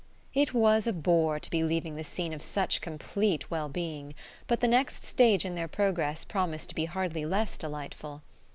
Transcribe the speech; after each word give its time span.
It 0.33 0.51
was 0.55 0.87
a 0.87 0.93
bore 0.93 1.39
to 1.39 1.49
be 1.51 1.61
leaving 1.63 1.95
the 1.95 2.03
scene 2.03 2.33
of 2.33 2.41
such 2.41 2.81
complete 2.81 3.51
well 3.51 3.69
being, 3.69 4.15
but 4.47 4.59
the 4.59 4.67
next 4.67 5.03
stage 5.03 5.45
in 5.45 5.53
their 5.53 5.67
progress 5.67 6.23
promised 6.23 6.69
to 6.69 6.73
be 6.75 6.85
hardly 6.85 7.23
less 7.23 7.55
delightful. 7.55 8.23